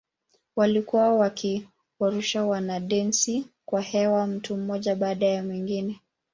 Walikuwa 0.55 1.15
wakiwarusha 1.15 2.45
wanadensi 2.45 3.47
kwa 3.65 3.81
hewa 3.81 4.27
mtu 4.27 4.57
mmoja 4.57 4.95
baada 4.95 5.25
ya 5.25 5.43
mwingine. 5.43 5.99